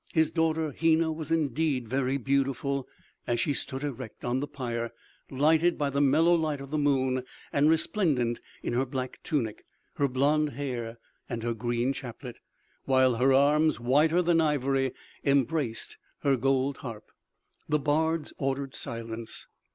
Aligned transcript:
His 0.13 0.31
daughter 0.31 0.71
Hena 0.71 1.11
was 1.11 1.31
indeed 1.31 1.87
very 1.87 2.17
beautiful 2.17 2.87
as 3.27 3.39
she 3.39 3.53
stood 3.53 3.83
erect 3.83 4.25
on 4.25 4.39
the 4.39 4.47
pyre, 4.47 4.91
lighted 5.29 5.77
by 5.77 5.91
the 5.91 6.01
mellow 6.01 6.33
light 6.33 6.59
of 6.59 6.71
the 6.71 6.79
moon 6.79 7.21
and 7.53 7.69
resplendent 7.69 8.39
in 8.63 8.73
her 8.73 8.87
black 8.87 9.19
tunic, 9.21 9.63
her 9.97 10.07
blonde 10.07 10.53
hair 10.53 10.97
and 11.29 11.43
her 11.43 11.53
green 11.53 11.93
chaplet, 11.93 12.37
while 12.85 13.17
her 13.17 13.31
arms, 13.31 13.79
whiter 13.79 14.23
than 14.23 14.41
ivory, 14.41 14.91
embraced 15.23 15.97
her 16.23 16.35
gold 16.35 16.77
harp! 16.77 17.11
The 17.69 17.77
bards 17.77 18.33
ordered 18.39 18.73
silence. 18.73 19.45